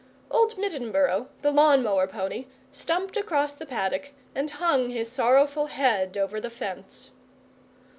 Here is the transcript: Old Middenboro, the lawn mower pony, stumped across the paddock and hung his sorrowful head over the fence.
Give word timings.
Old 0.31 0.57
Middenboro, 0.57 1.27
the 1.43 1.51
lawn 1.51 1.83
mower 1.83 2.07
pony, 2.07 2.47
stumped 2.71 3.15
across 3.15 3.53
the 3.53 3.67
paddock 3.67 4.13
and 4.33 4.49
hung 4.49 4.89
his 4.89 5.11
sorrowful 5.11 5.67
head 5.67 6.17
over 6.17 6.41
the 6.41 6.49
fence. 6.49 7.11